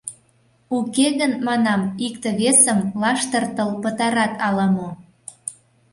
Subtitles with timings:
[0.77, 4.89] Уке гын, манам, икте-весым лаштыртыл пытарат ала-мо.